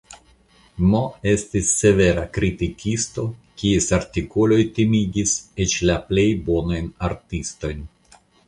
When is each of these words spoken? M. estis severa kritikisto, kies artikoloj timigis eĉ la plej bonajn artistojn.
M. 0.91 0.95
estis 1.31 1.69
severa 1.81 2.23
kritikisto, 2.37 3.27
kies 3.61 3.91
artikoloj 3.99 4.59
timigis 4.79 5.37
eĉ 5.67 5.79
la 5.91 5.99
plej 6.11 6.29
bonajn 6.49 6.93
artistojn. 7.11 7.89